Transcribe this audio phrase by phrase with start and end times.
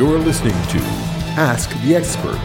[0.00, 0.78] You're listening to
[1.36, 2.38] Ask the Expert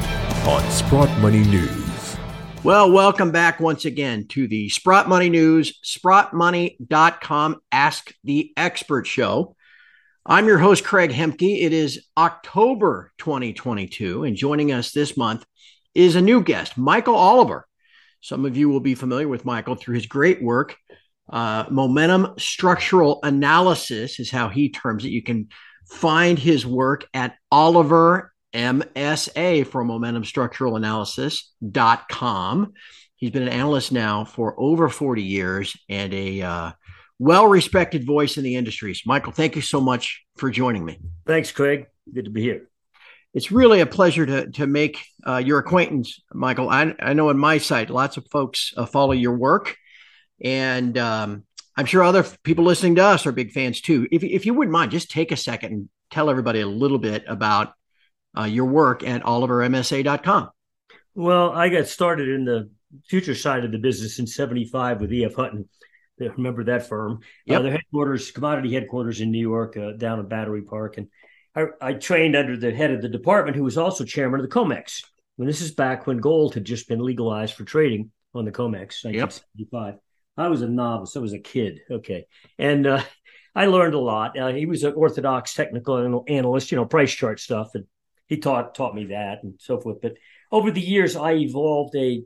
[0.46, 2.18] on Sprott Money News.
[2.66, 9.56] Well, welcome back once again to the Sprott Money News, sprottmoney.com Ask the Expert show.
[10.26, 11.62] I'm your host, Craig Hemke.
[11.62, 15.46] It is October 2022, and joining us this month
[15.94, 17.66] is a new guest, Michael Oliver.
[18.20, 20.76] Some of you will be familiar with Michael through his great work.
[21.30, 25.10] Uh, momentum structural analysis is how he terms it.
[25.10, 25.48] You can
[25.88, 32.74] find his work at Oliver MSA for momentum structural analysis.com.
[33.18, 36.72] He's been an analyst now for over 40 years and a uh,
[37.20, 39.04] well respected voice in the industries.
[39.06, 41.00] Michael, thank you so much for joining me.
[41.26, 41.88] Thanks, Craig.
[42.14, 42.70] Good to be here.
[43.34, 46.70] It's really a pleasure to, to make uh, your acquaintance, Michael.
[46.70, 49.76] I, I know on my site, lots of folks uh, follow your work.
[50.42, 51.45] And um,
[51.78, 54.08] I'm sure other people listening to us are big fans too.
[54.12, 57.26] If, if you wouldn't mind, just take a second and tell everybody a little bit
[57.28, 57.74] about
[58.38, 60.50] uh, your work at olivermsa.com.
[61.16, 62.70] Well, I got started in the
[63.08, 65.36] future side of the business in 75 with E.F.
[65.36, 65.68] Hutton.
[66.18, 67.14] Remember that firm?
[67.14, 67.60] Uh, yep.
[67.60, 70.98] Uh, their headquarters, commodity headquarters in New York, uh, down in Battery Park.
[70.98, 71.08] And
[71.56, 74.54] I, I, trained under the head of the department, who was also chairman of the
[74.54, 75.04] COMEX.
[75.38, 79.04] And this is back when gold had just been legalized for trading on the COMEX,
[79.04, 79.94] 1975.
[79.94, 80.02] Yep.
[80.38, 81.16] I was a novice.
[81.16, 81.80] I was a kid.
[81.90, 82.28] Okay.
[82.58, 83.04] And uh,
[83.56, 84.38] I learned a lot.
[84.38, 87.70] Uh, he was an orthodox technical analyst, you know, price chart stuff.
[87.74, 87.86] And
[88.28, 90.02] he taught taught me that and so forth.
[90.02, 90.16] But
[90.52, 92.24] over the years, I evolved a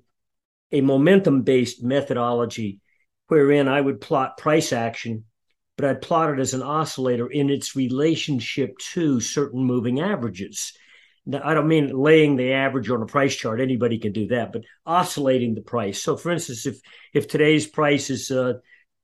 [0.72, 2.80] a momentum based methodology
[3.28, 5.26] wherein I would plot price action,
[5.78, 10.74] but I'd plot it as an oscillator in its relationship to certain moving averages.
[11.30, 13.62] Now, I don't mean laying the average on a price chart.
[13.62, 16.02] Anybody can do that, but oscillating the price.
[16.02, 16.80] So, for instance, if
[17.14, 18.54] if today's price is uh,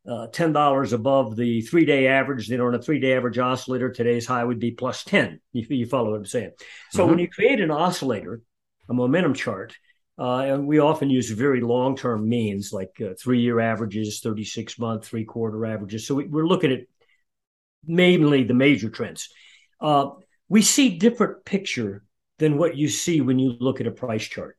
[0.09, 3.91] uh, ten dollars above the three day average, then on a three day average oscillator,
[3.91, 5.39] today's high would be plus ten.
[5.53, 6.53] You, you follow what I'm saying?
[6.89, 7.11] So, mm-hmm.
[7.11, 8.41] when you create an oscillator,
[8.89, 9.75] a momentum chart,
[10.17, 14.79] uh, and we often use very long term means like uh, three year averages, 36
[14.79, 16.07] month, three quarter averages.
[16.07, 16.87] So we, are looking at
[17.85, 19.29] mainly the major trends.
[19.79, 20.09] Uh,
[20.49, 22.01] we see different picture
[22.37, 24.57] than what you see when you look at a price chart.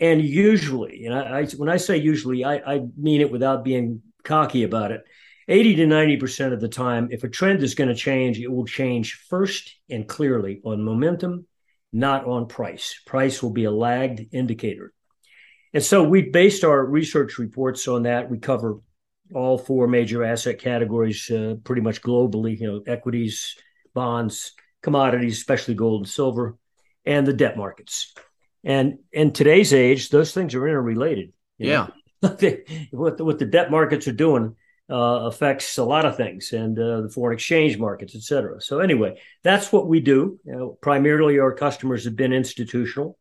[0.00, 4.02] And usually, and I, I when I say usually, I, I mean it without being
[4.24, 5.04] cocky about it.
[5.46, 8.64] 80 to 90% of the time, if a trend is going to change, it will
[8.64, 11.46] change first and clearly on momentum,
[11.92, 12.98] not on price.
[13.04, 14.92] Price will be a lagged indicator.
[15.74, 18.30] And so we based our research reports on that.
[18.30, 18.78] We cover
[19.34, 23.56] all four major asset categories uh, pretty much globally, you know, equities,
[23.92, 26.56] bonds, commodities, especially gold and silver,
[27.06, 28.14] and the debt markets.
[28.64, 31.32] And in today's age, those things are interrelated.
[31.58, 31.88] Yeah.
[32.20, 34.56] what, the, what the debt markets are doing
[34.90, 38.60] uh, affects a lot of things and uh, the foreign exchange markets, et cetera.
[38.60, 40.38] So, anyway, that's what we do.
[40.44, 43.18] You know, primarily, our customers have been institutional.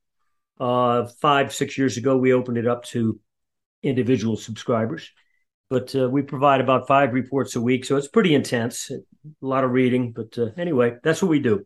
[0.60, 3.20] Uh, five, six years ago, we opened it up to
[3.82, 5.12] individual subscribers.
[5.70, 7.86] But uh, we provide about five reports a week.
[7.86, 9.00] So it's pretty intense, a
[9.42, 10.12] lot of reading.
[10.12, 11.66] But uh, anyway, that's what we do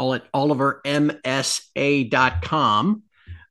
[0.00, 3.02] all at olivermsa.com.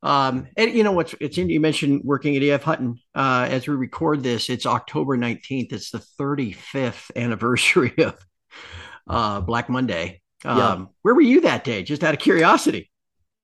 [0.02, 2.98] Um, and you know what's it's in, you mentioned working at EF Hutton.
[3.14, 5.74] Uh, as we record this, it's October 19th.
[5.74, 8.18] It's the 35th anniversary of
[9.08, 10.22] uh, Black Monday.
[10.44, 10.86] Um, yeah.
[11.04, 11.84] Where were you that day?
[11.84, 12.90] Just out of curiosity.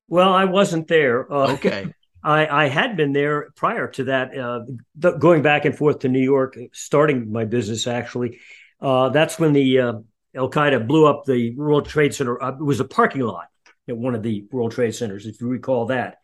[0.08, 1.32] Well, I wasn't there.
[1.32, 1.94] Uh, okay.
[2.24, 4.62] I, I had been there prior to that, uh,
[5.00, 8.40] th- going back and forth to New York, starting my business actually.
[8.82, 9.94] Uh, that's when the uh,
[10.36, 12.42] Al Qaeda blew up the World Trade Center.
[12.42, 13.48] Uh, it was a parking lot
[13.88, 16.18] at one of the World Trade Centers, if you recall that,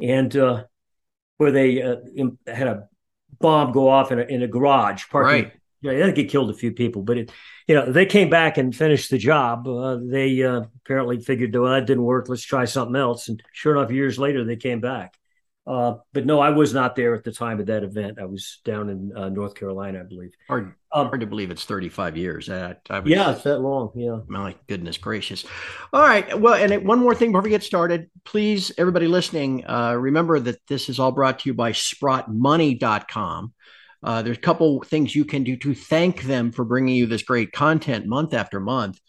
[0.00, 0.64] and uh,
[1.38, 1.96] where they uh,
[2.46, 2.88] had a
[3.40, 5.44] bomb go off in a, in a garage parking.
[5.44, 5.52] Right.
[5.80, 7.32] Yeah, they get killed a few people, but it,
[7.68, 9.68] you know, they came back and finished the job.
[9.68, 12.28] Uh, they uh, apparently figured, well, that didn't work.
[12.28, 13.28] Let's try something else.
[13.28, 15.14] And sure enough, years later, they came back.
[15.66, 18.18] Uh, but no, I was not there at the time of that event.
[18.20, 20.32] I was down in uh, North Carolina, I believe.
[20.46, 22.50] Hard, um, hard to believe it's 35 years.
[22.50, 23.90] Uh, was, yeah, it's that long.
[23.94, 24.18] Yeah.
[24.26, 25.44] My goodness gracious.
[25.92, 26.38] All right.
[26.38, 30.58] Well, and one more thing before we get started, please, everybody listening, uh, remember that
[30.68, 33.54] this is all brought to you by sprottmoney.com.
[34.02, 37.22] Uh, there's a couple things you can do to thank them for bringing you this
[37.22, 39.00] great content month after month.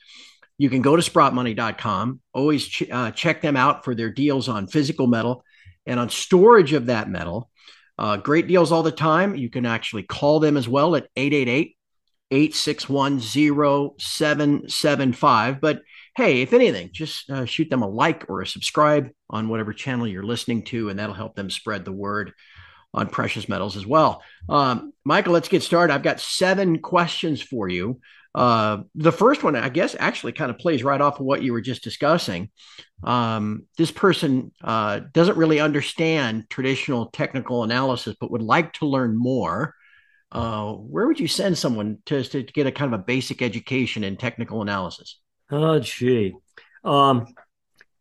[0.58, 2.22] You can go to sprottmoney.com.
[2.34, 5.44] Always ch- uh, check them out for their deals on physical metal
[5.86, 7.50] and on storage of that metal.
[7.98, 9.36] Uh, great deals all the time.
[9.36, 11.78] You can actually call them as well at 888
[12.32, 15.62] 861 0775.
[15.62, 15.82] But
[16.16, 20.08] hey, if anything, just uh, shoot them a like or a subscribe on whatever channel
[20.08, 22.34] you're listening to, and that'll help them spread the word
[22.94, 24.24] on precious metals as well.
[24.50, 25.94] Um, Michael, let's get started.
[25.94, 28.00] I've got seven questions for you.
[28.36, 31.54] Uh, the first one, I guess, actually kind of plays right off of what you
[31.54, 32.50] were just discussing.
[33.02, 39.18] Um, this person uh, doesn't really understand traditional technical analysis, but would like to learn
[39.18, 39.74] more.
[40.34, 44.04] Uh, where would you send someone to, to get a kind of a basic education
[44.04, 45.18] in technical analysis?
[45.50, 46.34] Oh, gee.
[46.84, 47.28] Um,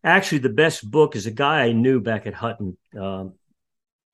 [0.02, 2.76] actually, the best book is a guy I knew back at Hutton.
[2.98, 3.34] Um,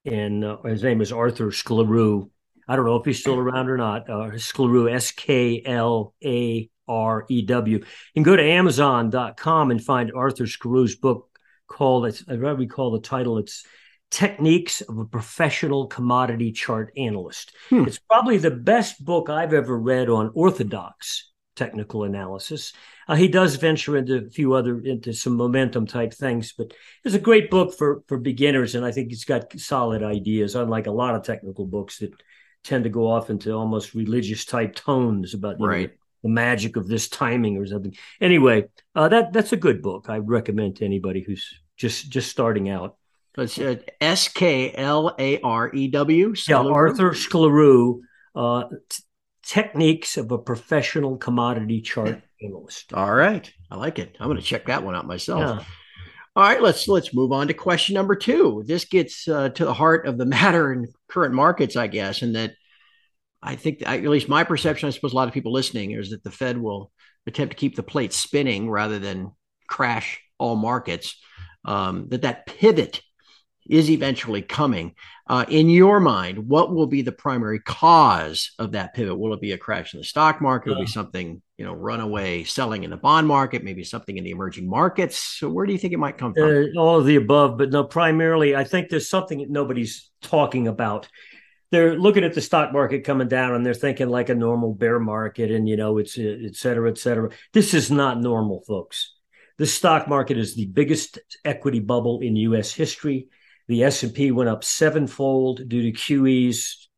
[0.05, 2.29] and uh, his name is Arthur Sklarew.
[2.69, 4.09] I don't know if he's still around or not.
[4.09, 7.85] Uh, Sklarew, S K L A R E W.
[8.17, 11.29] And go to Amazon.com and find Arthur Sklarew's book
[11.67, 13.65] called, it's, I recall the title, it's
[14.11, 17.55] Techniques of a Professional Commodity Chart Analyst.
[17.69, 17.85] Hmm.
[17.85, 21.31] It's probably the best book I've ever read on orthodox
[21.61, 22.73] technical analysis.
[23.07, 26.73] Uh, he does venture into a few other into some momentum type things, but
[27.05, 30.55] it's a great book for for beginners, and I think it's got solid ideas.
[30.55, 32.13] Unlike a lot of technical books that
[32.65, 35.89] tend to go off into almost religious type tones about right.
[35.89, 37.97] Know, the magic of this timing or something.
[38.21, 40.07] Anyway, uh, that that's a good book.
[40.09, 42.97] I recommend to anybody who's just just starting out.
[43.39, 46.35] It's uh, S K L A R E W.
[46.47, 48.01] Yeah, Arthur Sklarew.
[48.35, 49.03] Uh, t-
[49.43, 52.93] techniques of a professional commodity chart analyst.
[52.93, 54.17] All right, I like it.
[54.21, 55.41] I'm going to check that one out myself.
[55.41, 55.65] Yeah.
[56.37, 58.63] All right, let's let's move on to question number two.
[58.67, 62.37] This gets uh, to the heart of the matter in current markets, I guess, and
[62.37, 62.55] that
[63.43, 66.23] I think, at least my perception, I suppose a lot of people listening is that
[66.23, 66.93] the Fed will
[67.27, 69.33] attempt to keep the plate spinning rather than
[69.67, 71.17] crash all markets.
[71.65, 73.03] Um, that that pivot
[73.71, 74.95] is eventually coming.
[75.27, 79.17] Uh, in your mind, what will be the primary cause of that pivot?
[79.17, 80.71] Will it be a crash in the stock market?
[80.71, 83.63] Will it be something, you know, runaway selling in the bond market?
[83.63, 85.19] Maybe something in the emerging markets?
[85.19, 86.73] So where do you think it might come from?
[86.77, 90.67] Uh, all of the above, but no, primarily, I think there's something that nobody's talking
[90.67, 91.09] about.
[91.71, 94.99] They're looking at the stock market coming down and they're thinking like a normal bear
[94.99, 97.31] market and, you know, it's et cetera, et cetera.
[97.53, 99.15] This is not normal, folks.
[99.59, 102.73] The stock market is the biggest equity bubble in U.S.
[102.73, 103.29] history
[103.71, 106.89] the S&P went up sevenfold due to QE's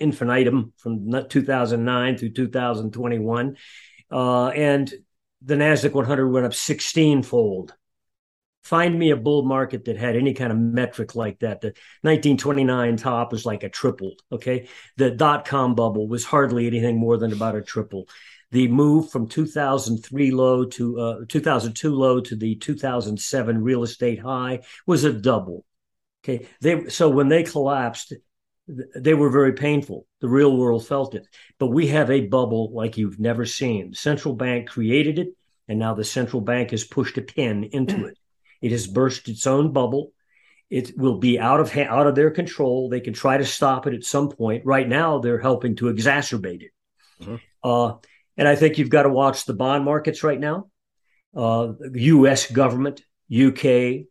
[0.00, 3.56] infinitum from 2009 through 2021.
[4.10, 4.90] Uh, and
[5.42, 7.74] the NASDAQ 100 went up 16 fold.
[8.62, 11.60] Find me a bull market that had any kind of metric like that.
[11.60, 14.14] The 1929 top was like a triple.
[14.32, 14.68] Okay.
[14.96, 18.08] The dot com bubble was hardly anything more than about a triple.
[18.50, 24.60] The move from 2003 low to uh, 2002 low to the 2007 real estate high
[24.86, 25.66] was a double.
[26.24, 26.46] Okay.
[26.60, 28.14] They so when they collapsed,
[28.66, 30.06] they were very painful.
[30.20, 31.26] The real world felt it.
[31.58, 33.90] But we have a bubble like you've never seen.
[33.90, 35.28] The central bank created it,
[35.68, 38.18] and now the central bank has pushed a pin into it.
[38.62, 40.12] It has burst its own bubble.
[40.70, 42.88] It will be out of out of their control.
[42.88, 44.64] They can try to stop it at some point.
[44.64, 46.70] Right now, they're helping to exacerbate it.
[47.20, 47.36] Mm-hmm.
[47.62, 47.96] Uh,
[48.38, 50.70] and I think you've got to watch the bond markets right now.
[51.36, 52.50] Uh, U.S.
[52.50, 54.06] government, UK,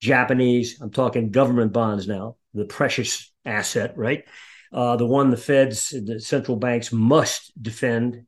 [0.00, 4.24] Japanese, I'm talking government bonds now, the precious asset, right?
[4.72, 8.26] Uh, the one the Feds, the central banks must defend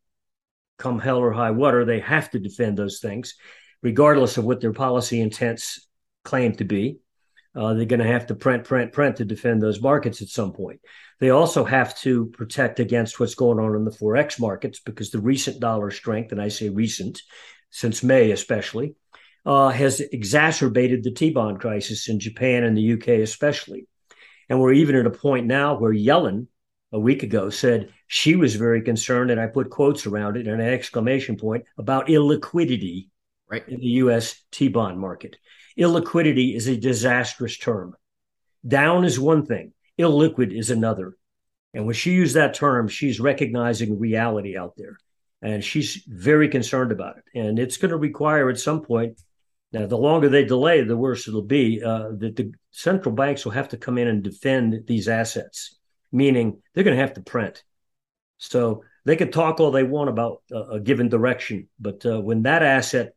[0.79, 1.85] come hell or high water.
[1.85, 3.35] They have to defend those things,
[3.83, 5.87] regardless of what their policy intents
[6.25, 6.99] claim to be.
[7.55, 10.53] Uh, they're going to have to print, print, print to defend those markets at some
[10.53, 10.81] point.
[11.19, 15.21] They also have to protect against what's going on in the Forex markets because the
[15.21, 17.21] recent dollar strength, and I say recent,
[17.71, 18.95] since May especially,
[19.49, 23.87] uh, has exacerbated the T bond crisis in Japan and the UK, especially.
[24.51, 26.49] And we're even at a point now where Yellen,
[26.93, 30.61] a week ago, said she was very concerned, and I put quotes around it and
[30.61, 33.09] an exclamation point about illiquidity
[33.51, 33.67] right.
[33.67, 35.37] in the US T bond market.
[35.79, 37.95] Illiquidity is a disastrous term.
[38.67, 41.17] Down is one thing, illiquid is another.
[41.73, 44.99] And when she used that term, she's recognizing reality out there.
[45.41, 47.25] And she's very concerned about it.
[47.35, 49.19] And it's going to require at some point
[49.73, 51.83] now, the longer they delay, the worse it'll be.
[51.83, 55.79] Uh, that the central banks will have to come in and defend these assets,
[56.11, 57.63] meaning they're going to have to print.
[58.39, 62.43] So they can talk all they want about uh, a given direction, but uh, when
[62.43, 63.15] that asset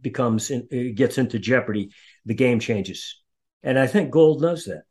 [0.00, 1.90] becomes in, gets into jeopardy,
[2.24, 3.20] the game changes.
[3.64, 4.82] And I think gold knows that.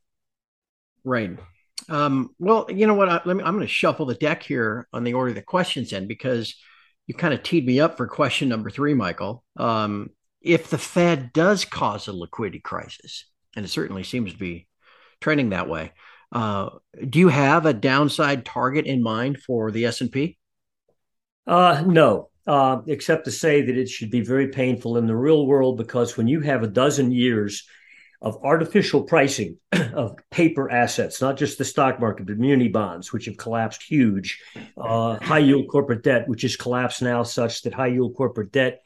[1.06, 1.38] Right.
[1.88, 3.08] Um, well, you know what?
[3.08, 5.42] I, let me, I'm going to shuffle the deck here on the order of the
[5.42, 6.56] questions in because
[7.06, 9.46] you kind of teed me up for question number three, Michael.
[9.56, 10.10] Um,
[10.42, 13.26] if the Fed does cause a liquidity crisis,
[13.56, 14.68] and it certainly seems to be
[15.20, 15.92] trending that way,
[16.32, 16.70] uh,
[17.10, 20.38] do you have a downside target in mind for the S and P?
[21.46, 25.48] Uh, no, uh, except to say that it should be very painful in the real
[25.48, 27.66] world because when you have a dozen years
[28.22, 29.58] of artificial pricing
[29.94, 34.42] of paper assets, not just the stock market, but muni bonds, which have collapsed huge,
[34.78, 38.82] uh, high yield corporate debt, which has collapsed now such that high yield corporate debt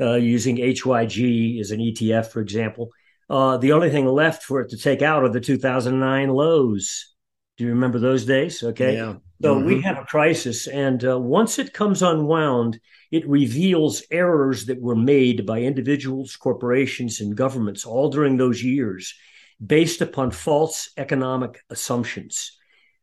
[0.00, 2.90] uh, using HYG as an ETF, for example,
[3.30, 7.14] uh, the only thing left for it to take out are the 2009 lows.
[7.56, 8.62] Do you remember those days?
[8.62, 8.94] Okay.
[8.94, 9.16] Yeah.
[9.42, 9.64] So Mhm.
[9.64, 10.66] we have a crisis.
[10.66, 17.20] And uh, once it comes unwound, it reveals errors that were made by individuals, corporations,
[17.20, 19.14] and governments all during those years
[19.64, 22.56] based upon false economic assumptions.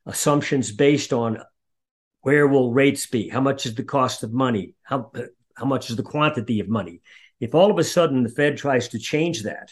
[0.06, 1.40] Assumptions based on
[2.22, 3.30] where will rates be?
[3.30, 4.76] How much is the cost of money?
[4.84, 5.12] How,
[5.56, 7.02] how much is the quantity of money?
[7.40, 9.72] If all of a sudden the Fed tries to change that,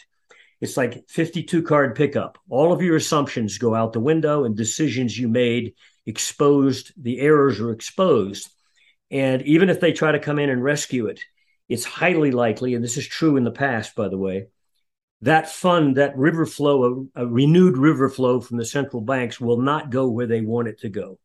[0.60, 2.38] it's like 52 card pickup.
[2.48, 5.74] All of your assumptions go out the window and decisions you made
[6.06, 8.50] exposed, the errors are exposed.
[9.10, 11.20] And even if they try to come in and rescue it,
[11.68, 14.48] it's highly likely, and this is true in the past, by the way,
[15.22, 19.60] that fund, that river flow, a, a renewed river flow from the central banks will
[19.60, 21.18] not go where they want it to go.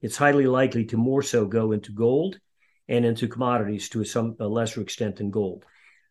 [0.00, 2.38] It's highly likely to more so go into gold
[2.88, 5.64] and into commodities to some a lesser extent than gold.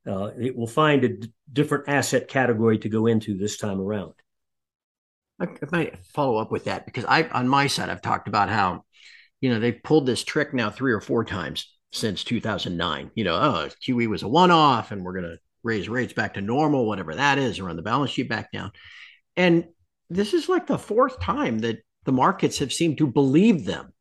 [0.05, 4.13] Uh, it will find a d- different asset category to go into this time around.
[5.39, 8.49] I, I might follow up with that because I, on my side, I've talked about
[8.49, 8.83] how,
[9.39, 13.11] you know, they've pulled this trick now three or four times since 2009.
[13.15, 16.33] You know, oh, QE was a one off and we're going to raise rates back
[16.33, 18.71] to normal, whatever that is, or run the balance sheet back down.
[19.37, 19.65] And
[20.09, 23.92] this is like the fourth time that the markets have seemed to believe them.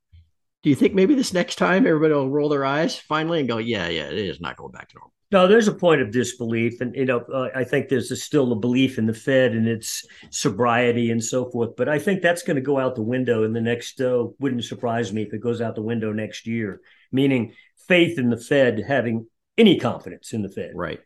[0.62, 3.58] Do you think maybe this next time everybody will roll their eyes finally and go,
[3.58, 5.12] yeah, yeah, it is not going back to normal?
[5.32, 8.52] No, there's a point of disbelief, and you know, uh, I think there's a, still
[8.52, 11.70] a belief in the Fed and its sobriety and so forth.
[11.74, 13.98] But I think that's going to go out the window in the next.
[13.98, 16.82] Uh, wouldn't surprise me if it goes out the window next year.
[17.10, 17.54] Meaning,
[17.88, 19.26] faith in the Fed, having
[19.56, 20.72] any confidence in the Fed.
[20.74, 21.00] Right.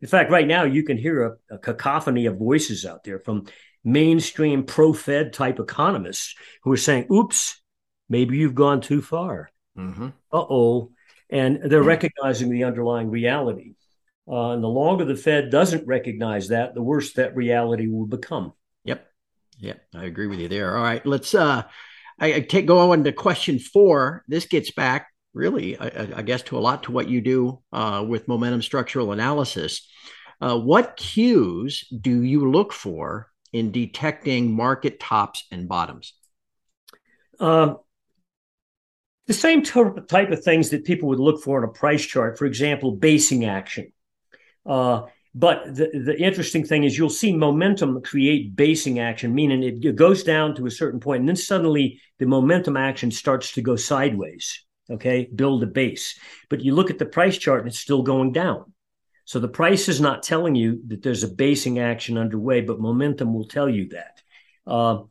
[0.00, 3.46] In fact, right now you can hear a, a cacophony of voices out there from
[3.82, 7.60] mainstream pro-Fed type economists who are saying, "Oops,
[8.08, 10.08] maybe you've gone too far." Mm-hmm.
[10.32, 10.92] uh oh.
[11.28, 13.74] And they're recognizing the underlying reality.
[14.28, 18.52] Uh, and the longer the Fed doesn't recognize that, the worse that reality will become.
[18.84, 19.06] Yep.
[19.58, 19.80] Yep.
[19.94, 20.76] I agree with you there.
[20.76, 21.04] All right.
[21.04, 21.64] Let's uh
[22.18, 24.24] I, I take go on to question four.
[24.28, 28.04] This gets back really, I, I guess, to a lot to what you do uh,
[28.08, 29.86] with momentum structural analysis.
[30.40, 36.14] Uh, what cues do you look for in detecting market tops and bottoms?
[37.38, 37.78] Um,
[39.26, 42.46] the same type of things that people would look for in a price chart, for
[42.46, 43.92] example, basing action.
[44.64, 45.02] Uh,
[45.34, 50.22] but the, the interesting thing is you'll see momentum create basing action, meaning it goes
[50.22, 54.64] down to a certain point, and then suddenly the momentum action starts to go sideways.
[54.88, 56.18] Okay, build a base.
[56.48, 58.72] But you look at the price chart and it's still going down.
[59.24, 63.34] So the price is not telling you that there's a basing action underway, but momentum
[63.34, 64.22] will tell you that.
[64.64, 65.02] Uh,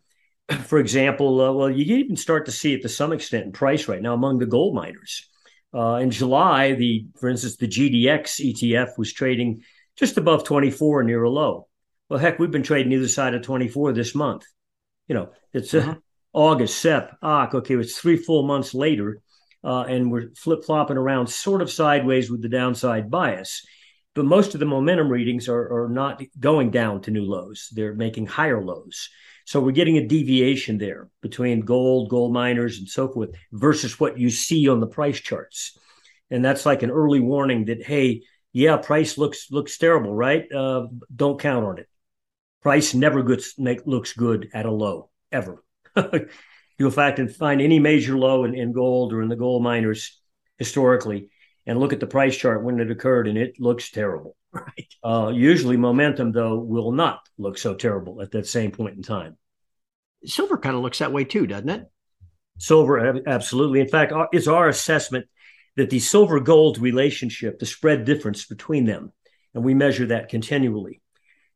[0.65, 3.51] for example, uh, well, you can even start to see it to some extent in
[3.51, 5.27] price right now among the gold miners.
[5.73, 9.63] Uh, in July, the for instance, the GDX ETF was trading
[9.97, 11.67] just above 24 near a low.
[12.09, 14.43] Well, heck, we've been trading either side of 24 this month.
[15.07, 15.95] You know, it's uh,
[16.33, 17.55] August, Sep, Oc.
[17.55, 19.21] Okay, it's three full months later,
[19.63, 23.65] uh, and we're flip flopping around sort of sideways with the downside bias.
[24.13, 27.95] But most of the momentum readings are, are not going down to new lows; they're
[27.95, 29.09] making higher lows.
[29.45, 34.17] So we're getting a deviation there between gold, gold miners, and so forth versus what
[34.17, 35.77] you see on the price charts.
[36.31, 40.51] And that's like an early warning that, hey, yeah, price looks looks terrible, right?
[40.51, 41.87] Uh, don't count on it.
[42.63, 45.63] Price never gets, make, looks good at a low, ever.
[46.79, 50.19] You'll fact find any major low in, in gold or in the gold miners
[50.57, 51.29] historically
[51.65, 54.35] and look at the price chart when it occurred and it looks terrible.
[54.55, 54.87] Right.
[55.03, 59.37] Uh, usually, momentum, though, will not look so terrible at that same point in time.
[60.25, 61.85] Silver kind of looks that way too, doesn't it?
[62.57, 63.81] Silver, absolutely.
[63.81, 65.27] In fact, it's our assessment
[65.75, 69.11] that the silver gold relationship, the spread difference between them,
[69.53, 71.01] and we measure that continually,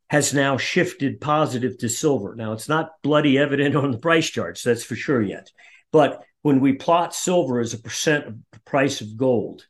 [0.09, 2.35] has now shifted positive to silver.
[2.35, 5.49] Now, it's not bloody evident on the price charts, that's for sure yet.
[5.91, 9.65] But when we plot silver as a percent of the price of gold,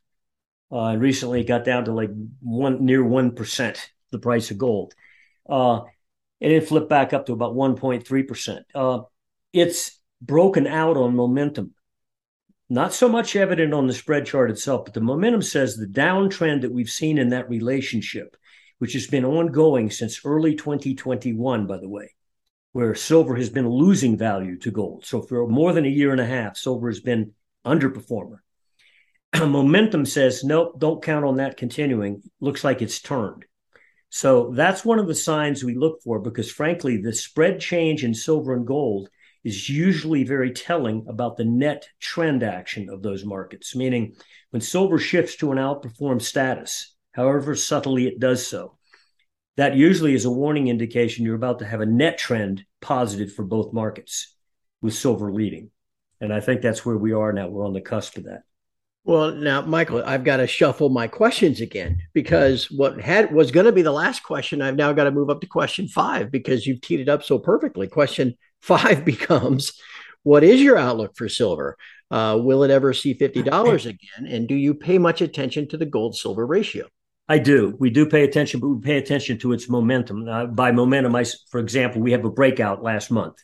[0.72, 2.10] uh, and recently got down to like
[2.40, 4.94] one near one percent the price of gold,
[5.48, 5.80] uh,
[6.40, 8.64] and it flipped back up to about one point three percent.
[8.74, 9.00] Uh,
[9.52, 11.74] it's broken out on momentum.
[12.68, 16.60] Not so much evident on the spread chart itself, but the momentum says the downtrend
[16.60, 18.36] that we've seen in that relationship,
[18.78, 22.14] which has been ongoing since early 2021, by the way,
[22.70, 25.04] where silver has been losing value to gold.
[25.04, 27.32] So for more than a year and a half, silver has been
[27.66, 28.38] underperformer.
[29.38, 32.22] Momentum says, nope, don't count on that continuing.
[32.40, 33.44] Looks like it's turned.
[34.08, 38.12] So that's one of the signs we look for because, frankly, the spread change in
[38.12, 39.08] silver and gold
[39.44, 44.14] is usually very telling about the net trend action of those markets, meaning
[44.50, 48.76] when silver shifts to an outperform status, however subtly it does so,
[49.56, 53.44] that usually is a warning indication you're about to have a net trend positive for
[53.44, 54.34] both markets
[54.82, 55.70] with silver leading.
[56.20, 57.48] And I think that's where we are now.
[57.48, 58.42] We're on the cusp of that.
[59.04, 63.66] Well, now, Michael, I've got to shuffle my questions again because what had was going
[63.66, 66.66] to be the last question, I've now got to move up to question five because
[66.66, 67.88] you've teed it up so perfectly.
[67.88, 69.72] Question five becomes,
[70.22, 71.78] what is your outlook for silver?
[72.10, 74.26] Uh, will it ever see fifty dollars again?
[74.28, 76.86] And do you pay much attention to the gold silver ratio?
[77.28, 77.76] I do.
[77.78, 80.28] We do pay attention, but we pay attention to its momentum.
[80.28, 83.36] Uh, by momentum, I, for example, we have a breakout last month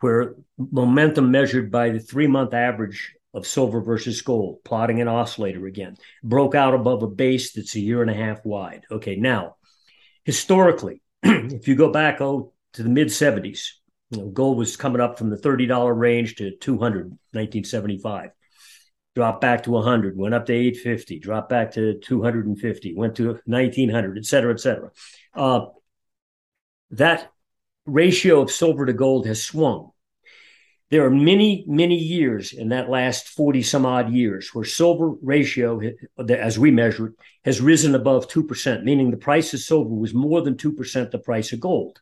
[0.00, 5.66] where momentum measured by the three month average of silver versus gold, plotting an oscillator
[5.66, 8.84] again, broke out above a base that's a year and a half wide.
[8.90, 9.56] Okay, now,
[10.24, 13.68] historically, if you go back oh, to the mid 70s,
[14.10, 18.30] you know, gold was coming up from the $30 range to 200 1975.
[19.16, 24.18] Dropped back to 100, went up to 850, dropped back to 250, went to 1900,
[24.18, 24.90] et cetera, et cetera.
[25.34, 25.66] Uh,
[26.92, 27.30] that
[27.86, 29.90] ratio of silver to gold has swung
[30.90, 35.80] there are many, many years in that last 40 some odd years where silver ratio,
[36.28, 37.12] as we measure it,
[37.44, 41.52] has risen above 2%, meaning the price of silver was more than 2% the price
[41.52, 42.00] of gold.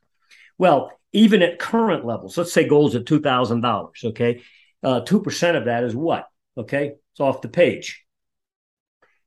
[0.56, 4.42] Well, even at current levels, let's say gold's at $2,000, okay?
[4.82, 6.26] Uh, 2% of that is what?
[6.56, 8.04] Okay, it's off the page.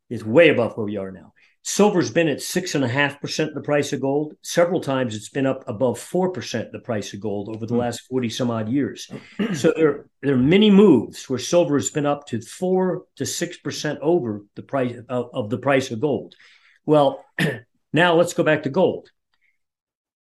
[0.10, 1.34] It's way above where we are now.
[1.64, 4.34] Silver's been at six and a half percent the price of gold.
[4.42, 7.82] Several times it's been up above four percent the price of gold over the hmm.
[7.82, 9.10] last 40 some odd years.
[9.54, 13.58] So there, there are many moves where silver has been up to four to six
[13.58, 16.36] percent over the price of, of the price of gold.
[16.86, 17.24] Well,
[17.94, 19.10] now let's go back to gold.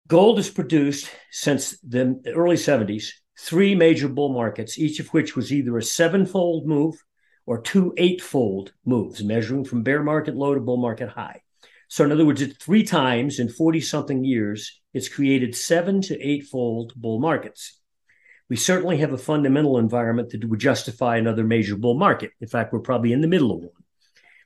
[0.09, 5.53] Gold has produced since the early 70s three major bull markets, each of which was
[5.53, 6.97] either a sevenfold move
[7.49, 11.41] or two eightfold moves, measuring from bear market low to bull market high.
[11.89, 16.21] So, in other words, it's three times in 40 something years, it's created seven to
[16.21, 17.81] eightfold bull markets.
[18.51, 22.33] We certainly have a fundamental environment that would justify another major bull market.
[22.43, 23.71] In fact, we're probably in the middle of one.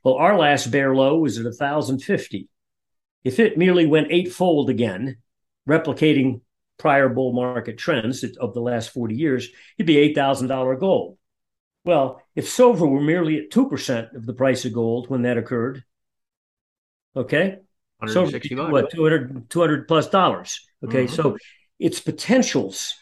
[0.05, 2.49] Well, our last bear low was at 1,050.
[3.25, 5.17] If it merely went eightfold again,
[5.69, 6.43] replicating
[6.79, 11.19] prior bull market trends of the last 40 years, it'd be $8,000 gold.
[11.85, 15.83] Well, if silver were merely at 2% of the price of gold when that occurred,
[17.17, 17.59] okay?
[18.07, 18.23] So
[18.71, 20.67] what, 200, 200 plus dollars.
[20.85, 21.15] Okay, mm-hmm.
[21.15, 21.37] so
[21.79, 22.95] its potentials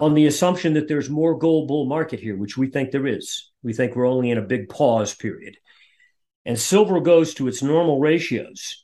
[0.00, 3.50] on the assumption that there's more gold bull market here, which we think there is.
[3.62, 5.56] We think we're only in a big pause period.
[6.44, 8.83] And silver goes to its normal ratios.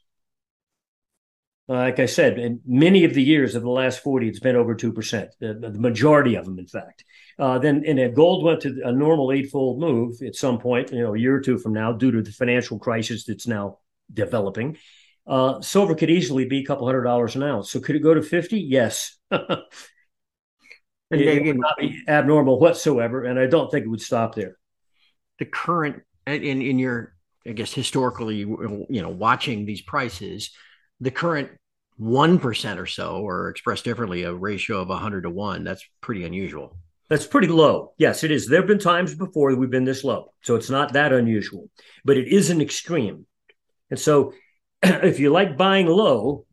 [1.70, 4.74] Like I said, in many of the years of the last 40, it's been over
[4.74, 7.04] 2%, the, the majority of them, in fact.
[7.38, 11.00] Uh, then, and if gold went to a normal eightfold move at some point, you
[11.00, 13.78] know, a year or two from now, due to the financial crisis that's now
[14.12, 14.78] developing,
[15.28, 17.70] uh, silver could easily be a couple hundred dollars an ounce.
[17.70, 18.60] So, could it go to fifty?
[18.60, 19.16] Yes.
[19.30, 19.60] it,
[21.12, 24.56] it would not be abnormal whatsoever, and I don't think it would stop there.
[25.38, 27.14] The current in in your,
[27.46, 30.50] I guess, historically, you know, watching these prices,
[30.98, 31.50] the current
[32.00, 35.64] one percent or so, or expressed differently, a ratio of hundred to one.
[35.64, 36.76] That's pretty unusual.
[37.10, 37.92] That's pretty low.
[37.98, 38.46] Yes, it is.
[38.46, 40.32] There have been times before we've been this low.
[40.42, 41.68] So it's not that unusual,
[42.04, 43.26] but it is an extreme.
[43.90, 44.32] And so
[44.82, 46.46] if you like buying low,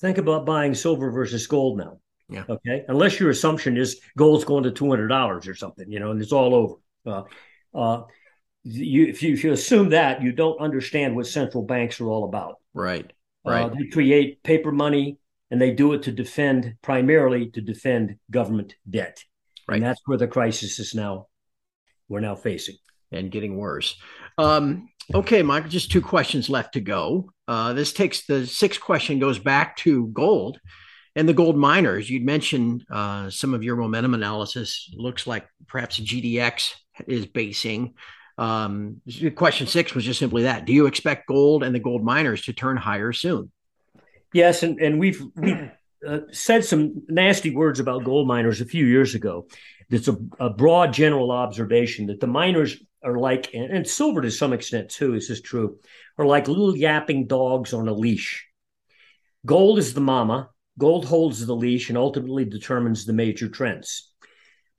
[0.00, 2.00] think about buying silver versus gold now.
[2.28, 2.44] Yeah.
[2.48, 2.84] Okay.
[2.88, 6.54] Unless your assumption is gold's going to $200 or something, you know, and it's all
[6.54, 6.74] over.
[7.06, 7.22] Uh,
[7.72, 8.02] uh,
[8.64, 12.24] you, if you, if you assume that, you don't understand what central banks are all
[12.24, 12.56] about.
[12.74, 13.10] Right.
[13.46, 15.18] Uh, they create paper money
[15.50, 19.22] and they do it to defend, primarily to defend government debt.
[19.68, 19.76] Right.
[19.76, 21.28] And that's where the crisis is now,
[22.08, 22.76] we're now facing.
[23.12, 23.96] And getting worse.
[24.36, 27.30] Um, okay, Michael, just two questions left to go.
[27.46, 30.58] Uh, this takes the sixth question goes back to gold
[31.14, 32.10] and the gold miners.
[32.10, 36.74] You'd mentioned uh, some of your momentum analysis looks like perhaps GDX
[37.06, 37.94] is basing.
[38.38, 39.00] Um,
[39.34, 42.52] question six was just simply that: Do you expect gold and the gold miners to
[42.52, 43.50] turn higher soon?
[44.32, 45.70] Yes, and and we've we've
[46.06, 49.48] uh, said some nasty words about gold miners a few years ago.
[49.88, 54.30] It's a, a broad general observation that the miners are like, and, and silver to
[54.30, 55.78] some extent too, This is true,
[56.18, 58.46] are like little yapping dogs on a leash.
[59.44, 64.12] Gold is the mama, gold holds the leash and ultimately determines the major trends.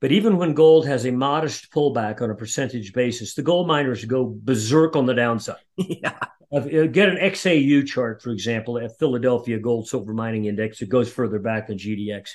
[0.00, 4.04] But even when gold has a modest pullback on a percentage basis, the gold miners
[4.04, 5.56] go berserk on the downside.
[5.76, 6.18] yeah.
[6.52, 10.80] uh, get an XAU chart, for example, at Philadelphia Gold Silver Mining Index.
[10.82, 12.30] It goes further back than GDX,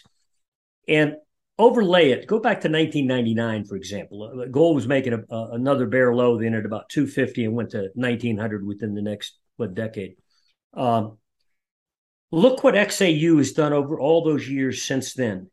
[0.89, 1.15] and
[1.57, 2.27] overlay it.
[2.27, 4.41] Go back to 1999, for example.
[4.41, 7.71] Uh, gold was making a, a, another bear low then at about 250 and went
[7.71, 10.17] to 1900 within the next what decade.
[10.73, 11.17] Um,
[12.31, 15.49] look what XAU has done over all those years since then.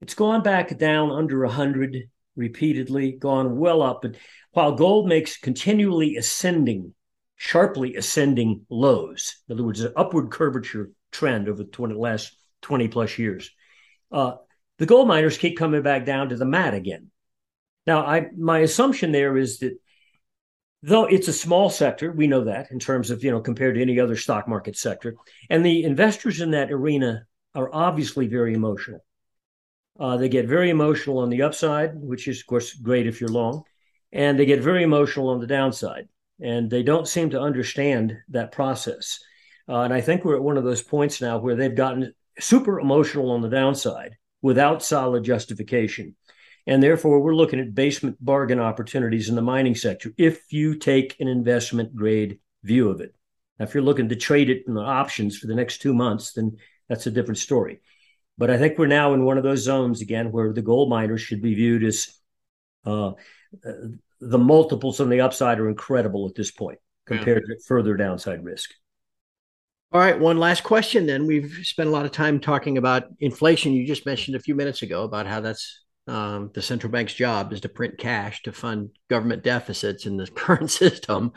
[0.00, 4.02] It's gone back down under 100 repeatedly, gone well up.
[4.02, 4.16] But
[4.52, 6.94] while gold makes continually ascending,
[7.36, 12.32] sharply ascending lows, in other words, an upward curvature trend over the 20, last
[12.62, 13.50] 20 plus years,
[14.12, 14.36] uh,
[14.78, 17.10] the gold miners keep coming back down to the mat again.
[17.86, 19.78] Now, I my assumption there is that
[20.82, 23.82] though it's a small sector, we know that in terms of you know compared to
[23.82, 25.16] any other stock market sector,
[25.50, 29.04] and the investors in that arena are obviously very emotional.
[29.98, 33.30] Uh, they get very emotional on the upside, which is, of course, great if you're
[33.30, 33.64] long,
[34.12, 36.08] and they get very emotional on the downside.
[36.40, 39.18] And they don't seem to understand that process.
[39.68, 42.78] Uh, and I think we're at one of those points now where they've gotten super
[42.78, 46.14] emotional on the downside without solid justification.
[46.66, 51.16] And therefore, we're looking at basement bargain opportunities in the mining sector if you take
[51.18, 53.14] an investment grade view of it.
[53.58, 56.34] Now, if you're looking to trade it in the options for the next two months,
[56.34, 56.56] then
[56.88, 57.80] that's a different story.
[58.38, 61.20] But I think we're now in one of those zones again where the gold miners
[61.20, 62.08] should be viewed as
[62.86, 63.12] uh,
[64.20, 67.54] the multiples on the upside are incredible at this point compared yeah.
[67.56, 68.70] to further downside risk.
[69.90, 71.26] All right, one last question then.
[71.26, 73.72] We've spent a lot of time talking about inflation.
[73.72, 77.52] You just mentioned a few minutes ago about how that's um, the central bank's job
[77.52, 81.32] is to print cash to fund government deficits in the current system.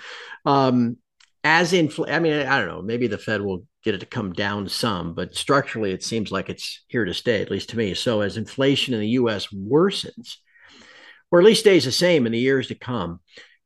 [0.45, 0.97] Um,
[1.43, 2.81] as infl, I mean, I don't know.
[2.81, 6.49] Maybe the Fed will get it to come down some, but structurally, it seems like
[6.49, 7.93] it's here to stay, at least to me.
[7.93, 9.47] So, as inflation in the U.S.
[9.47, 10.37] worsens,
[11.31, 13.19] or at least stays the same in the years to come,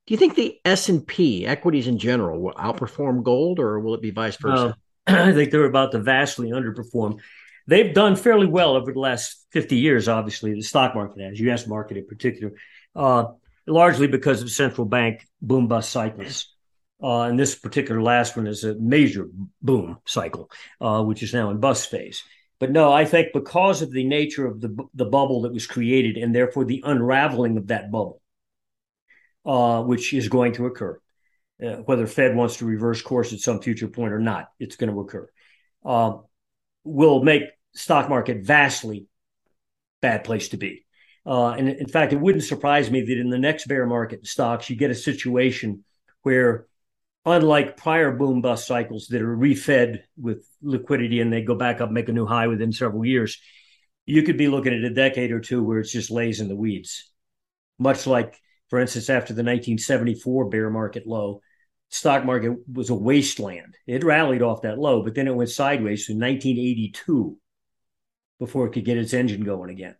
[0.08, 3.96] do you think the S and P equities in general will outperform gold, or will
[3.96, 4.78] it be vice versa?
[5.08, 7.20] Uh, I think they're about to vastly underperform.
[7.68, 11.66] They've done fairly well over the last 50 years, obviously, the stock market has, U.S.
[11.66, 12.54] market in particular,
[12.96, 13.26] uh,
[13.66, 16.55] largely because of central bank boom bust cycles.
[17.02, 19.28] Uh, and this particular last one is a major
[19.62, 22.24] boom cycle, uh, which is now in bust phase.
[22.60, 26.18] But no, I think because of the nature of the the bubble that was created,
[26.18, 28.22] and therefore the unraveling of that bubble,
[29.46, 31.00] uh, which is going to occur,
[31.64, 34.92] uh, whether Fed wants to reverse course at some future point or not, it's going
[34.92, 35.30] to occur.
[35.84, 36.18] Uh,
[36.86, 39.08] will make stock market vastly
[40.02, 40.86] bad place to be.
[41.26, 44.26] Uh, and in fact, it wouldn't surprise me that in the next bear market in
[44.26, 45.84] stocks, you get a situation
[46.22, 46.68] where
[47.26, 51.92] unlike prior boom bust cycles that are refed with liquidity and they go back up,
[51.92, 53.40] make a new high within several years,
[54.06, 56.56] you could be looking at a decade or two where it's just lays in the
[56.56, 57.12] weeds.
[57.80, 61.42] Much like, for instance, after the 1974 bear market low,
[61.90, 63.76] stock market was a wasteland.
[63.88, 67.38] It rallied off that low, but then it went sideways to 1982
[68.40, 69.96] before it could get its engine going again.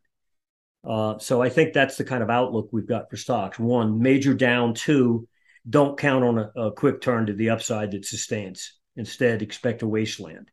[0.84, 3.58] Uh, so I think that's the kind of outlook we've got for stocks.
[3.58, 4.76] One, major down.
[4.76, 5.28] Two,
[5.70, 8.74] don't count on a, a, quick turn to the upside that sustains.
[8.96, 10.50] Instead, expect a wasteland.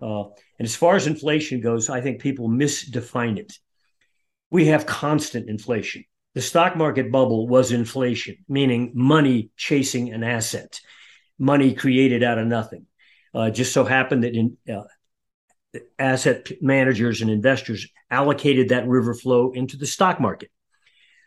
[0.00, 0.24] Uh,
[0.58, 3.58] and as far as inflation goes, I think people misdefine it.
[4.50, 6.04] We have constant inflation.
[6.34, 10.80] The stock market bubble was inflation, meaning money chasing an asset,
[11.38, 12.86] money created out of nothing.
[13.34, 14.82] Uh, just so happened that in, uh,
[15.98, 20.50] asset managers and investors allocated that river flow into the stock market.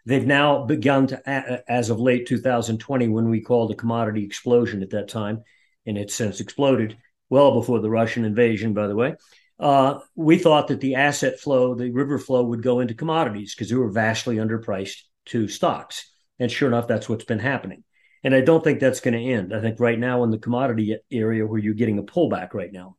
[0.06, 4.92] They've now begun to, as of late 2020, when we called a commodity explosion at
[4.92, 5.44] that time,
[5.86, 6.98] and it's since exploded
[7.30, 9.16] well before the Russian invasion, by the way.
[9.60, 13.70] Uh, we thought that the asset flow, the river flow, would go into commodities because
[13.70, 16.12] they were vastly underpriced to stocks.
[16.38, 17.84] And sure enough, that's what's been happening.
[18.24, 19.56] And I don't think that's going to end.
[19.56, 22.98] I think right now in the commodity area where you're getting a pullback right now,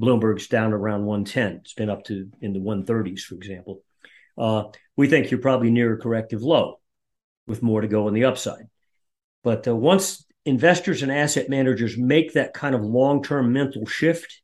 [0.00, 1.60] Bloomberg's down around 110.
[1.62, 3.82] It's been up to in the 130s, for example
[4.38, 4.64] uh,
[4.96, 6.80] we think you're probably near a corrective low
[7.46, 8.68] with more to go on the upside.
[9.44, 14.42] But uh, once investors and asset managers make that kind of long term mental shift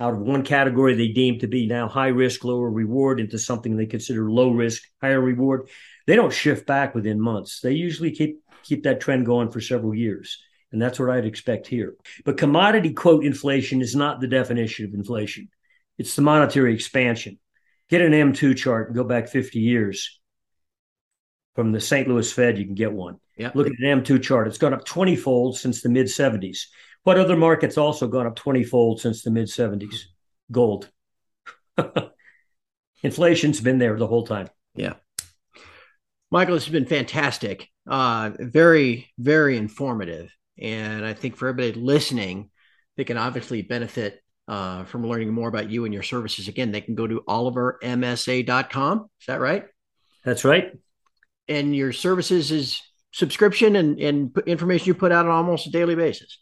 [0.00, 3.76] out of one category they deem to be now high risk, lower reward into something
[3.76, 5.68] they consider low risk, higher reward,
[6.06, 7.60] they don't shift back within months.
[7.60, 10.42] They usually keep keep that trend going for several years.
[10.70, 11.96] And that's what I'd expect here.
[12.24, 15.48] But commodity quote inflation is not the definition of inflation.
[15.98, 17.38] It's the monetary expansion
[17.92, 20.18] get an M2 chart and go back 50 years
[21.54, 22.08] from the St.
[22.08, 23.18] Louis Fed, you can get one.
[23.36, 23.50] Yeah.
[23.54, 24.48] Look at an M2 chart.
[24.48, 26.68] It's gone up 20 fold since the mid 70s.
[27.02, 30.04] What other market's also gone up 20 fold since the mid 70s?
[30.50, 30.88] Gold.
[33.02, 34.48] Inflation's been there the whole time.
[34.74, 34.94] Yeah.
[36.30, 37.68] Michael, this has been fantastic.
[37.86, 40.34] Uh, very, very informative.
[40.58, 42.48] And I think for everybody listening,
[42.96, 46.48] they can obviously benefit uh, from learning more about you and your services.
[46.48, 49.10] Again, they can go to olivermsa.com.
[49.20, 49.64] Is that right?
[50.24, 50.72] That's right.
[51.48, 52.80] And your services is
[53.12, 56.38] subscription and, and information you put out on almost a daily basis.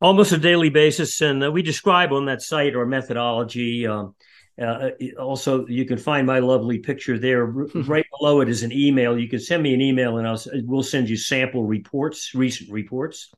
[0.00, 1.20] Almost a daily basis.
[1.20, 3.86] And uh, we describe on that site our methodology.
[3.86, 4.14] Um,
[4.60, 7.46] uh, also, you can find my lovely picture there.
[7.46, 9.18] right below it is an email.
[9.18, 13.30] You can send me an email and I'll, we'll send you sample reports, recent reports.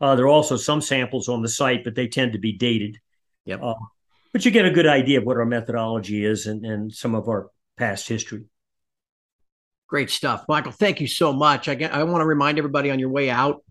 [0.00, 2.98] Uh, there are also some samples on the site, but they tend to be dated.
[3.46, 3.60] Yep.
[3.62, 3.74] Uh,
[4.32, 7.28] but you get a good idea of what our methodology is and, and some of
[7.28, 8.44] our past history.
[9.88, 10.44] Great stuff.
[10.48, 11.68] Michael, thank you so much.
[11.68, 13.62] I, I want to remind everybody on your way out,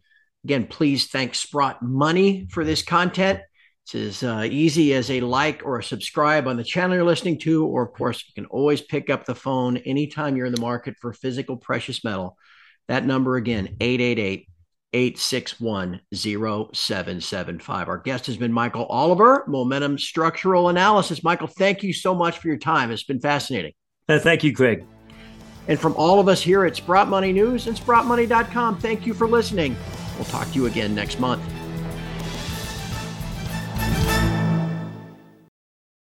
[0.43, 3.39] again, please thank Sprott Money for this content.
[3.85, 7.39] It's as uh, easy as a like or a subscribe on the channel you're listening
[7.39, 10.61] to, or of course, you can always pick up the phone anytime you're in the
[10.61, 12.37] market for physical precious metal.
[12.87, 14.47] That number again, 888
[14.93, 17.89] 861 0775.
[17.89, 21.23] Our guest has been Michael Oliver, Momentum Structural Analysis.
[21.23, 22.91] Michael, thank you so much for your time.
[22.91, 23.73] It's been fascinating.
[24.07, 24.85] Uh, thank you, Craig.
[25.67, 29.27] And from all of us here at Sprott Money News and SprottMoney.com, thank you for
[29.27, 29.75] listening.
[30.15, 31.41] We'll talk to you again next month.